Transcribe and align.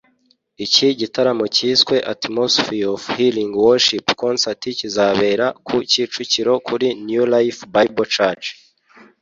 Iki 0.65 0.87
gitaramo 0.99 1.45
cyiswe 1.55 1.95
'Atmosphere 2.01 2.89
of 2.95 3.03
Healing 3.15 3.51
Worship 3.65 4.05
Concert' 4.21 4.71
kizabera 4.79 5.45
ku 5.65 5.75
Kicukiro 5.91 6.53
kuri 6.67 6.87
New 7.07 7.23
Life 7.33 7.59
Bible 7.73 8.07
church 8.15 8.45